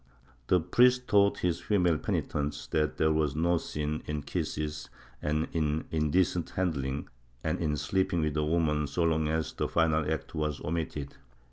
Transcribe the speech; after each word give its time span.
The 0.47 0.59
priest 0.59 1.07
taught 1.07 1.37
his 1.45 1.59
female 1.61 1.99
penitents 1.99 2.65
that 2.69 2.97
there 2.97 3.13
was 3.13 3.35
no 3.35 3.57
sin 3.59 4.01
in 4.07 4.23
kisses 4.23 4.89
and 5.21 5.47
in 5.53 5.85
indecent 5.91 6.49
handling 6.55 7.07
and 7.43 7.59
in 7.59 7.77
sleeping 7.77 8.21
with 8.21 8.35
a 8.35 8.43
woman 8.43 8.87
so 8.87 9.03
long 9.03 9.27
as 9.27 9.53
the 9.53 9.67
final 9.67 10.11
act 10.11 10.33
was 10.33 10.59
omitted. 10.61 11.17